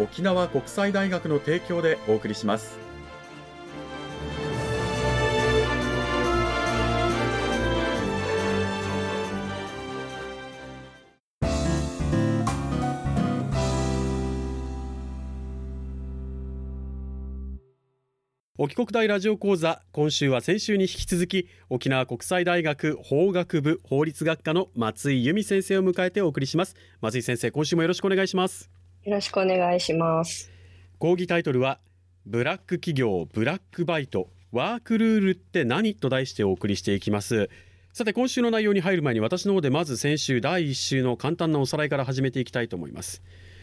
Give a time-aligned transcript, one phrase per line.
[0.00, 2.78] 沖縄国際大学の提供でお送りします。
[18.56, 26.74] 沖国大ラジオ講座今週は先週に引き続き沖縄国際大学法学部法律学科の松井由美先生を迎えてお送りします。
[27.00, 28.79] 松井先生今週もよろしくお願いします。
[29.04, 30.50] よろしくお願いします。
[30.98, 31.78] 講義タイトルは
[32.26, 37.48] ブラック企業ブラックバイトワークルールって何と題してお送りしていきます。
[37.92, 43.22] さて今週の内容に入る前に私の方でまず先週第1週の簡単なおさらいから始めていきたいと思います。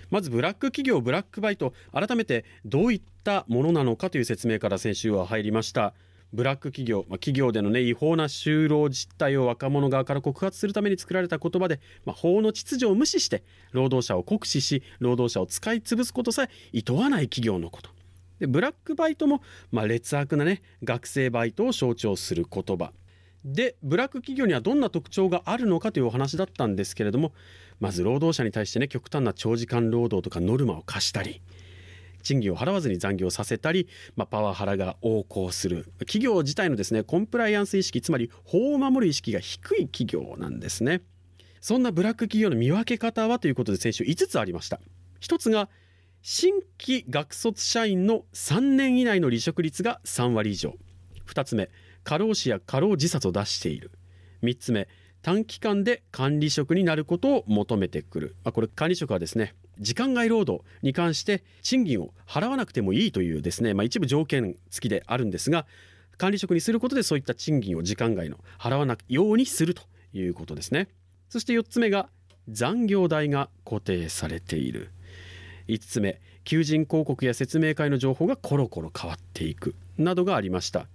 [0.10, 5.94] まずブラック企業ブラックバイト改めてどういったものなのかという説明から先週は入りました。
[6.34, 17.90] ブラック企業、まあ、企業での、ね、違法な就労実態を若者側から告発するために作られた言葉で、まあ、法の秩序を無視して労働者を酷使し労働者を使い潰すことさえ厭わない企業のこと。
[18.40, 22.92] でブラックバイトも、まあ、劣悪な、ね、学生バイトを象徴する言葉。
[23.46, 27.34] でブラック企業にはどんな特徴があるのかというお話だったんですけれども
[27.80, 31.42] まず労働者に対してね極端な長時間労働とかノルマを課したり
[32.28, 35.86] 賃金を払わずに残業させたり、まあ、パワハラが横行する。
[36.00, 41.02] 企業自体のですねコンプライアンス意識つまり法を守る意識が低い企業なんですね。
[41.62, 44.82] そんなブラック企業の見分け方はということで先週5つありました。
[45.22, 45.70] 1つが
[46.22, 50.74] 新規学卒社員の3年以内の離職率が3割以上。
[51.28, 51.70] 2つ目
[52.04, 53.92] 過労死や過労自殺を出している。
[54.44, 54.90] 3つ目
[55.22, 65.66] 短期間で管理職になることを求めてくる、まあ、これ管理職はですね時間外労働に関して賃金を払わなくてもいいというですね、まあ、一部条件付きであるんですが
[66.18, 69.84] 管理職にすることでそういった賃金を時間外の払わないようにすると
[70.14, 70.88] いうことですね。
[71.30, 72.10] そして4つ目が
[72.50, 74.90] 残業代が固定されている。
[75.68, 80.88] 5つ目求人広告や説明会の情報がコロコロ変わっていくなどがありました。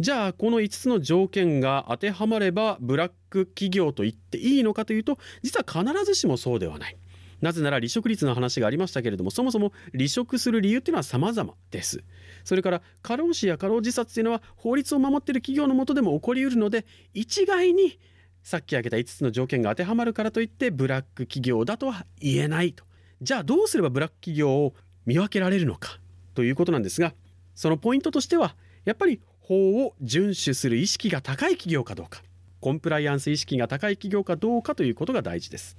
[0.00, 6.96] じゃあこの5つの条件が当てはまればブラック企業と言っていいのかというと実は必ずしもそうではない。
[7.40, 12.02] なぜなら離職率の話がありましたけれどもそもそも離職する理由っていうのは様々です。
[12.44, 17.98] それから過労死や過労自殺っていうのは法律を守っている企業のもとでも起こりうるので一概に
[18.42, 22.84] さっき挙げた5つの条件が当てはまるからといってブラック企業だとは言えないと。
[23.20, 24.74] じゃあどうすればブラック企業を
[25.04, 25.98] 見分けられるのか
[26.34, 27.14] ということなんですが
[27.54, 32.22] そのポイントとしてはやっぱり法を遵守する意識が高い企業かどうか
[32.60, 35.76] コンプライアンス意識が高い企業かどうかということが大事です。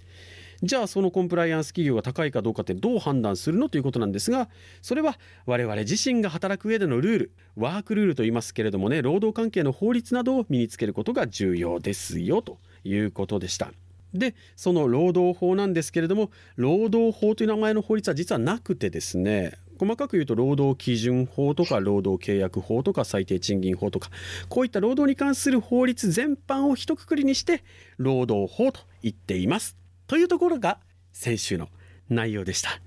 [0.61, 4.49] じゃあそのコンプライアンス企業が高いかどうかってどう判断するのということなんですが
[4.81, 13.71] それは我々自身が働く上でのルールワークルールと言いますけれどもね労働関係の法律などを身につけることが重要ですよということでした。
[14.13, 24.09] でその労働法なんですけれども労働法という名前の法律は実はなくてですね細かく言うと労働基準法とか労働契約法とか最低賃金法とか
[24.49, 27.63] こういった労働に関する法律全般を一括りにして
[27.97, 29.78] 労働法と言っています。
[30.09, 30.79] というところが
[31.13, 31.69] 先週の
[32.09, 32.81] 内容でした。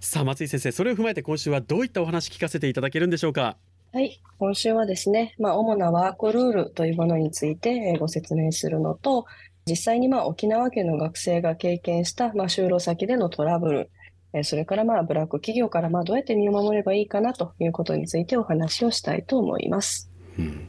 [0.00, 3.56] さあ松井先生それを踏まえて今週はどういったお話聞かせていただけるんでしょうか？
[3.94, 9.24] はい、今週はですね、まあ、主なワークルールというものについてご説明するのと、
[9.64, 13.72] 実際にまあ沖縄県の学生が経験したまあ就労先でのトラブ
[14.34, 20.10] ル、それからまあブラック企業からまあどうやって身を守ればいいかなということについてお話をしたいと思います。
[20.38, 20.68] うん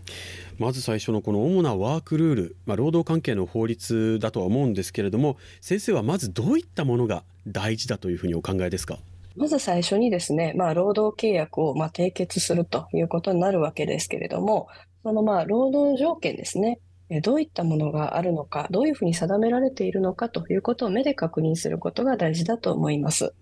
[0.59, 8.97] まず最初のこの主なワークルール、まあ、労働関係の法律だとは思うんですけれども先生はまずどういったものが大事だというふうにお考えですか？
[9.35, 14.67] まず最初にですね、まあ、労働契約をま締結するということになるわけですけれども
[15.03, 16.79] そのまあ労働条件ですね
[17.23, 23.33] どういったものがあるのかどういうふうに定められているのかということを目で確認することが大事だと思います。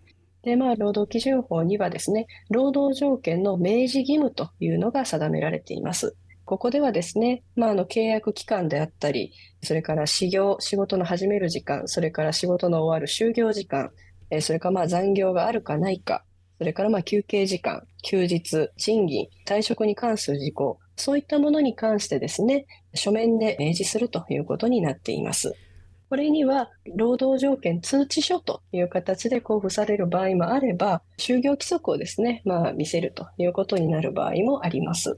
[0.43, 6.15] で、まあ、労働基準法にはですね、労働条件の明示義務というのが定められています。
[6.51, 9.31] ここではですね、まあ、あの契約期間であったり、
[9.63, 13.92] それから始業、仕事の始める時間、それから仕事の終わる就業時間、
[14.30, 16.25] えそれからまあ残業があるかないか、
[16.57, 22.65] それからまあ休憩時間、休日、賃金、退職に関する事項、そういったものに関してですね、
[22.95, 25.53] 書面で明示するということになっています。
[26.09, 35.18] これには、労働条件通知書という形で交付される場合もあれば、就業規則をですね、まあ、見せるということになる場合もあります。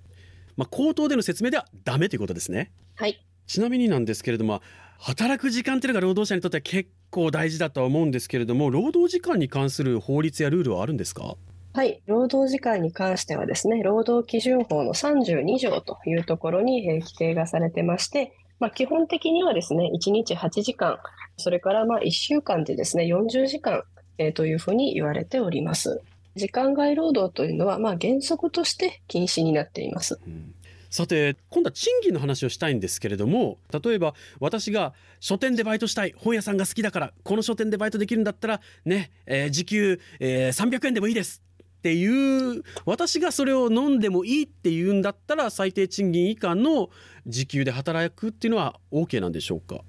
[0.58, 2.72] まあ、口頭での説明ではダメということですね。
[2.96, 3.26] はい。
[3.48, 4.62] ちなみになんですけれども、
[5.00, 11.36] 働く時間というのが労働者にとっては結構大事だとは思うんですけれども、労働時間に関する法律やルールはあるんですか？
[11.74, 21.00] はい、労働時間に関してはですね、労働基準法の32条というところに規定がされてまして、まあ、基本的にはですね、1日8時間、
[21.36, 23.84] それからまあ1週間でですね、40時間、
[24.20, 26.02] えー、というふうに言われております。
[26.36, 30.20] 時間外労働というのは、まあ、原則として禁止になっています。
[30.26, 30.54] うん
[30.94, 41.42] さて今度は賃金の話をしたいんですけれども例えば私が書店でバイトしたい本屋さんが好きだからこの書店でバイトできるんだったらね、えー、時給、えー、300円でもいいです
[41.80, 46.92] っていう私がそれを飲んでもいいっていうんだったら最低賃金以下の
[47.26, 49.82] 時給で働くっていうのは OK なんでしょうか、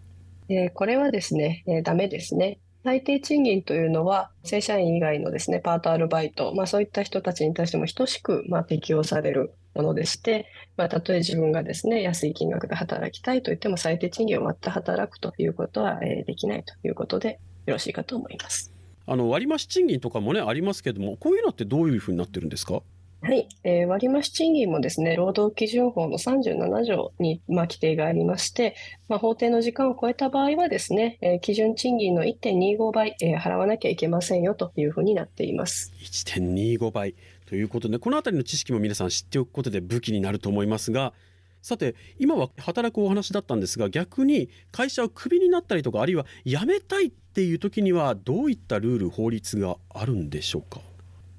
[0.48, 2.60] えー、これはですね、えー、ダメですね。
[2.84, 10.46] 最低賃金というのは正社員以外のですねパートアルバイト、まあ、そういった人たちに対しても等しくまあ適用されるものでして、
[10.76, 18.70] まあ、たとえ自分がですね安い金額で働きたいと言っても最低賃金を割って働くということは、できないということでよろしいかと思います。
[19.06, 22.82] あの割増賃金とかもねありますけどもこういうのってどういうふうになってるんですか？
[23.26, 28.76] はい、えー、割増賃金もですね、労働基準法の37条に、まあ、規定がありまして、
[29.08, 35.90] まあ、法定の時間を超えた場合はですね、えー、基準賃金の1.25倍、えー、払わなきゃいけませんよというふうになっています。
[36.02, 37.14] 1.25倍。
[37.46, 41.14] ということで、このあたりの知識も皆さん知っておくことで武器になると思いますが、
[41.62, 50.82] さて今は働くお話だったんですが逆に会社をクビになったりとかあるいは辞めたいっていう時にはどういったルール法律があるんでしょうか？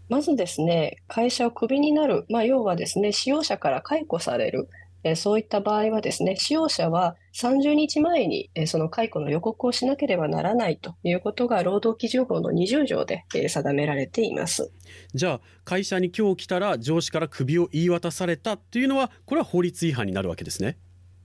[0.10, 4.70] まずですね会社をクビになる、まあ、要はですね使用者から解雇される
[5.06, 14.72] えそういった場合はですね、使用者は30日前に、えその解雇の予告をしなければならないということが労働基準法の20条で、え定められています。
[15.14, 20.80] じゃあ会社に今日来たら上司からクビを言い渡されたっていうのはこれは法律違反になるわけですね。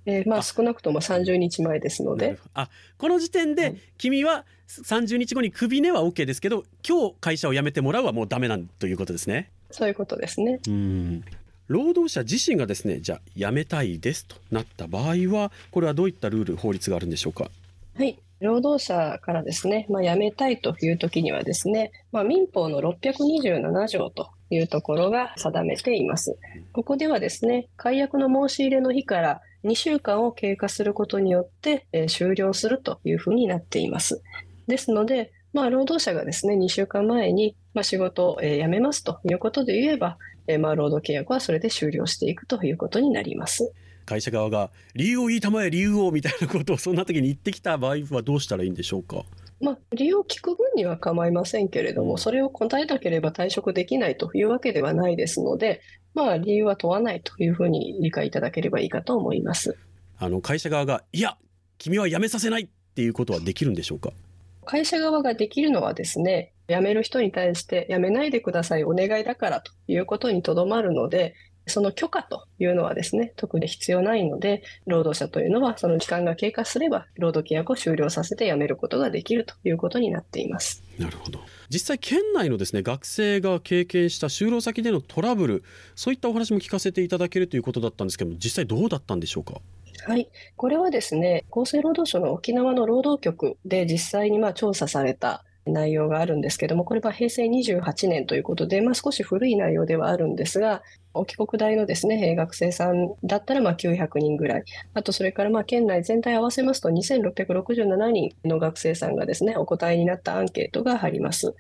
[0.07, 2.39] えー、まあ少なくとも30日前ですので。
[2.55, 2.69] あ
[2.99, 9.51] この時点で君は30日後にクビねは OK ですけど今日会社を辞めてもらうはもうダメなんということですね。
[9.71, 10.61] そういうことですね。
[10.67, 11.25] うん
[11.69, 17.49] 労働者自身がですねじゃあ辞めたいですとなった場合はこれはどういったルール法律があるんでしょうか？
[17.97, 26.39] はい労働者からですね、まあ、辞めたいという時にはですね、まあ、民法の627条というところが定めています。
[26.73, 34.23] ここではですね、解約の申し入れの日から2週間を経過することによって、えー、終了するというふうになっています。
[34.67, 40.17] ですので、まあ、労働者がですね、2週間前に、まあ、仕事を、えー、辞めますということで言えば、
[40.47, 43.73] えー、まあ、労働契約はそれで終了していくということになります。
[44.07, 49.25] 会社側が理由を言いたまえ理由をみたいなことをそんな時に言ってきた場合はどうしたらいいんでしょうか？
[49.61, 55.83] まあ、理由を聞く分には構いませんけれども、それを答えなければ退職できないというわけではないですので、
[56.15, 59.77] まあ、理由は問わないというふうに理解いただければいいかと思います。
[60.19, 61.37] あの会社側が、いや、
[61.79, 64.11] 君は辞めさせないっていうことはできるんでしょうか？
[64.67, 71.35] 会社側ができるのはですね、辞める人に対して辞めないでください、お願いだからということにとどまるので、
[71.71, 80.83] その許可というのはですね、特に必要ないので、労働者というのはその期間が経過すれば、労働契約を終了させて辞めることができるということになっています。
[80.99, 81.41] なるほど。
[81.71, 89.61] 実際県内のですね、学生が経験した就労先でのトラブル、そういったお話も聞かせていただけるということだったんですけども、実際どうだったんでしょうか？
[90.07, 100.83] はい、これはですね、厚生労働省の沖縄の労働局で実際にまあ調査された内容があるんですけども、これは平成28年ということで、まあ、少し古い内容ではあるんですが、
[101.15, 111.55] 沖国大のですね、学生さんだったらまあ900人ぐらい、あとそれからまあ県内全体合わせますと2667人の学生さんがですね、お答えになったアンケートがあります。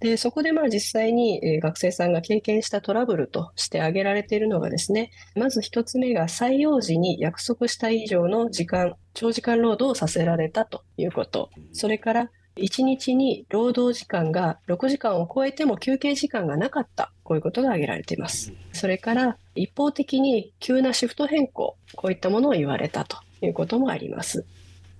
[0.00, 11.50] で、そこでまあ実際に、え学生さんが経験したトラブルとして挙げられているのがですね、まず一つ目が採用時に約束した以上の時間、長時間労働をさせられたということ。
[11.72, 17.12] それから1日に労働時間が6時間を超えても休憩時間がなかった。
[17.22, 18.52] こういうことが挙げられています。
[18.72, 24.46] それから一方的に急なシフト変更、こういったものを言われたということもあります。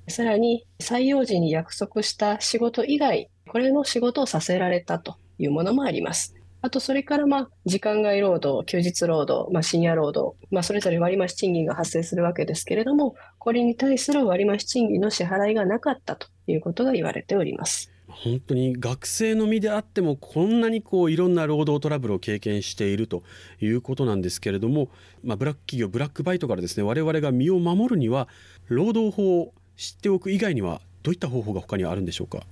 [0.09, 6.35] さらに採用時に約束した仕事以外これの仕事をさせられたというものもあります。
[6.61, 17.93] あと、それから、まあ、時間外労働、休日労働、まあ、深夜労働、まあ、それぞれ割増賃金が発生するわけですけれども、これに対する割増賃金の支払いがなかったということが言われております。
[18.09, 23.23] 本当に学生の身であってもこんなにこういろんな労働トラブルを経験していると
[23.61, 24.89] いうことなんですけれども、
[25.23, 28.27] まあ、ブラック企業ブラックバイトからですね我々が身を守るには
[28.67, 32.45] 労働法を知っておく以外にはどういった方法が他にあるんでしょうか？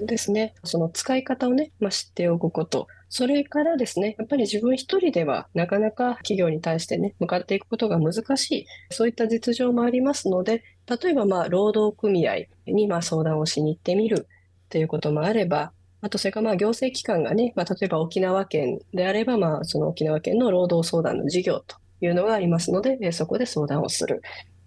[0.00, 0.54] ですね。
[0.64, 14.26] その使い方をね、まあ、知っておくことそれからですねやっぱり自分一人ではなかなか企業に対してね向かっていくことが難しいそういった実情もありますので例えばまあ労働組合にま相談をしに行ってみる
[14.68, 24.22] ということもあれば、あと、それからまあ行政機関がね、まあ、例えば沖縄県であれば、まあ、その沖縄県の労働相談の事業というのがありますので、そこで相談をする。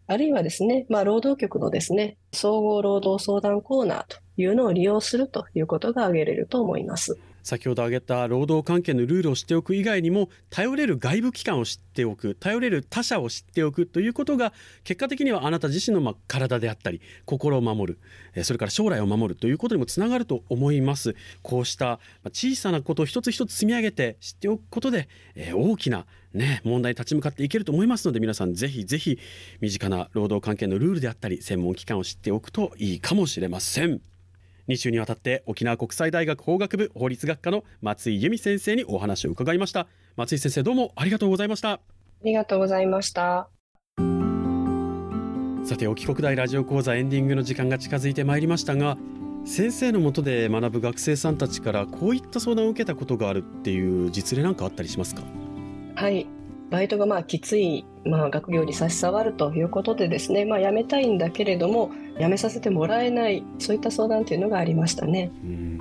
[0.07, 7.17] あるいはですね、まあ、労働局のですね、総合労働相談コーナーというのを利用するということが挙げれると思います。
[7.43, 14.53] 先ほど挙げた労働関係のルールを知っておく以外にも頼れる外部機関を知っておく頼れる他者を知っておくということが
[14.83, 17.95] 結果的にはあなた自身のま体であったり心を守
[18.35, 25.07] るそれから将来を守るということにもつながると思いますこうした小さなことを一つ一つ積み上げて知っておくことで
[25.55, 29.19] 大きなね、問題に立ち向かっていけると思いますので皆さんぜひぜひ
[29.59, 34.01] 身近な労働関係のルールであったり専門機関を知っておくといいかもしれません。
[34.67, 39.87] 2週にわたって沖縄国際大学法学部法律学科の松井由美先生にお話を伺いました。
[40.15, 41.71] 松井先生どうもありがとうございました。
[41.71, 41.79] あ
[42.23, 43.49] りがとうございました。
[45.63, 48.97] さて沖国大ラジオ講座エンディングの時間が近づいてまいりましたが
[49.45, 55.21] 先生のもとで学ぶ学生さんたちからこういった相談を受けたことがあるっていう実例なんかあったりしますか？
[56.01, 56.25] はい
[56.71, 65.31] バイトがまあきつい、まあ、学業に差し障るということでですね、まあ、辞めたいんだけれども辞めさせてもらえないそういった相談というのがありましたね。
[65.43, 65.77] うん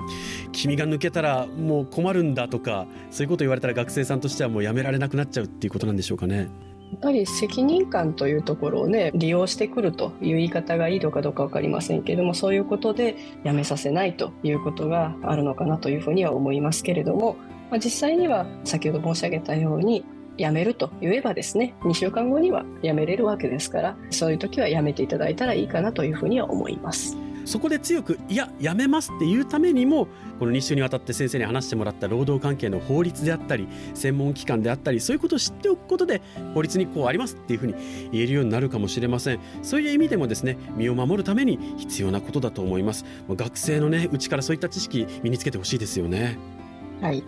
[0.51, 6.49] 君が抜けたらもう困るんだとかそういうこと言われたら学生さんとしてはもう辞められなくなっちゃうっていうことなんでしょうかね。
[6.91, 17.37] やっぱり責任感というところをね利用してくるという言い方がいいのかどうか分かりませんけれどもそういうことで辞めさせないということがあるのかなというふうには思いますけれども、
[17.69, 20.03] まあ、実際には先ほど申し上げたように
[20.41, 27.17] 辞めると言えばですね、2週間後には辞めれるわけですから、そういう時は辞めていただいたらいいかなというふうには思います。
[27.45, 30.07] そこで強くいややめますっていうためにも
[30.39, 36.21] この2週にわたって先生に話してもらった労働関係の法律であったり専門機関であったりそういうことを知っておくことで
[36.53, 37.73] 法律にこうありますっていうふうに
[38.11, 39.39] 言えるようになるかもしれません。
[39.63, 43.05] そういう意味でもですね身を守るために必要なことだと思います。
[43.27, 46.37] 学生のねうちからそういった知識身につけてほしいですよね。
[47.01, 47.23] はい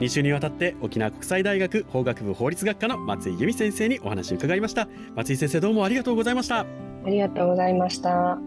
[0.00, 4.88] 2週にわたって沖縄国際大学法学部法律学科の松井由美先生にお話を伺いました。
[5.14, 6.60] 松井先生どうもありがとうございました。
[6.60, 6.66] あ
[7.06, 8.38] りがとうございました。